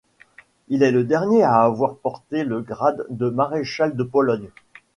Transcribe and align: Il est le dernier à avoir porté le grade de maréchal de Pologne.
Il 0.69 0.81
est 0.81 0.89
le 0.89 1.03
dernier 1.03 1.43
à 1.43 1.61
avoir 1.61 1.95
porté 1.97 2.43
le 2.43 2.61
grade 2.61 3.05
de 3.11 3.29
maréchal 3.29 3.95
de 3.95 4.03
Pologne. 4.03 4.49